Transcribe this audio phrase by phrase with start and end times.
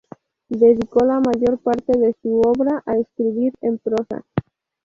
[0.49, 4.25] Dedicó la mayor parte de su obra a escribir en prosa.